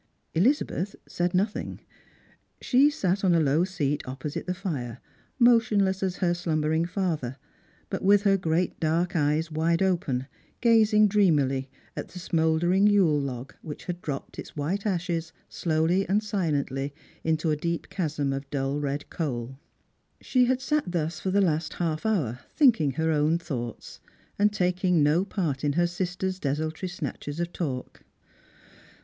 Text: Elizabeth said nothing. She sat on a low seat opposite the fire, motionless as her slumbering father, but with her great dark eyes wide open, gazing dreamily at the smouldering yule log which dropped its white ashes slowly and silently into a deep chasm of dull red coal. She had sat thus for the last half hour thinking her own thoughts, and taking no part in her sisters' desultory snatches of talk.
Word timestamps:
Elizabeth 0.33 0.95
said 1.07 1.35
nothing. 1.35 1.79
She 2.59 2.89
sat 2.89 3.23
on 3.23 3.35
a 3.35 3.39
low 3.39 3.63
seat 3.63 4.01
opposite 4.07 4.47
the 4.47 4.55
fire, 4.55 4.99
motionless 5.37 6.01
as 6.01 6.15
her 6.15 6.33
slumbering 6.33 6.85
father, 6.85 7.37
but 7.87 8.01
with 8.03 8.23
her 8.23 8.35
great 8.35 8.79
dark 8.79 9.15
eyes 9.15 9.51
wide 9.51 9.83
open, 9.83 10.25
gazing 10.59 11.07
dreamily 11.07 11.69
at 11.95 12.07
the 12.07 12.17
smouldering 12.17 12.87
yule 12.87 13.19
log 13.19 13.53
which 13.61 13.87
dropped 14.01 14.39
its 14.39 14.55
white 14.55 14.87
ashes 14.87 15.33
slowly 15.47 16.09
and 16.09 16.23
silently 16.23 16.95
into 17.23 17.51
a 17.51 17.55
deep 17.55 17.87
chasm 17.89 18.33
of 18.33 18.49
dull 18.49 18.79
red 18.79 19.07
coal. 19.11 19.59
She 20.19 20.45
had 20.45 20.61
sat 20.61 20.91
thus 20.91 21.19
for 21.19 21.29
the 21.29 21.41
last 21.41 21.73
half 21.75 22.07
hour 22.07 22.39
thinking 22.49 22.93
her 22.93 23.11
own 23.11 23.37
thoughts, 23.37 23.99
and 24.39 24.51
taking 24.51 25.03
no 25.03 25.23
part 25.23 25.63
in 25.63 25.73
her 25.73 25.85
sisters' 25.85 26.39
desultory 26.39 26.89
snatches 26.89 27.39
of 27.39 27.53
talk. 27.53 28.01